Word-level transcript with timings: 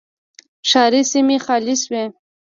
ښاري 0.69 1.01
سیمې 1.11 1.37
خالي 1.45 1.75
شوې 1.83 2.03